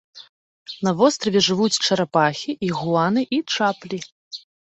[0.87, 3.99] На востраве жывуць чарапахі, ігуаны і чаплі.